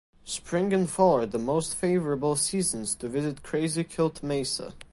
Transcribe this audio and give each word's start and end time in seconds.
Spring 0.25 0.73
and 0.73 0.89
fall 0.89 1.17
are 1.19 1.25
the 1.27 1.37
most 1.37 1.75
favorable 1.75 2.35
seasons 2.35 2.95
to 2.95 3.07
visit 3.07 3.43
Crazy 3.43 3.83
Quilt 3.83 4.23
Mesa. 4.23 4.73